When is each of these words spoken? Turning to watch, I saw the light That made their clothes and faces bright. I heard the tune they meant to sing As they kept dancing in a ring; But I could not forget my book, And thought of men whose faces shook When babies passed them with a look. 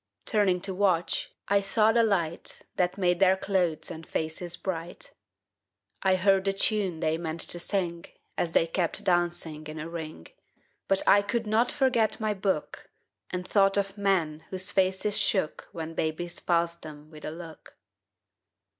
Turning 0.25 0.59
to 0.59 0.73
watch, 0.73 1.31
I 1.47 1.59
saw 1.59 1.91
the 1.91 2.01
light 2.01 2.63
That 2.75 2.97
made 2.97 3.19
their 3.19 3.37
clothes 3.37 3.91
and 3.91 4.03
faces 4.03 4.57
bright. 4.57 5.11
I 6.01 6.15
heard 6.15 6.45
the 6.45 6.53
tune 6.53 7.01
they 7.01 7.19
meant 7.19 7.41
to 7.41 7.59
sing 7.59 8.05
As 8.35 8.53
they 8.53 8.65
kept 8.65 9.05
dancing 9.05 9.67
in 9.67 9.77
a 9.77 9.87
ring; 9.87 10.25
But 10.87 11.03
I 11.07 11.21
could 11.21 11.45
not 11.45 11.71
forget 11.71 12.19
my 12.19 12.33
book, 12.33 12.89
And 13.29 13.47
thought 13.47 13.77
of 13.77 13.95
men 13.95 14.43
whose 14.49 14.71
faces 14.71 15.19
shook 15.19 15.67
When 15.71 15.93
babies 15.93 16.39
passed 16.39 16.81
them 16.81 17.11
with 17.11 17.23
a 17.23 17.29
look. 17.31 17.77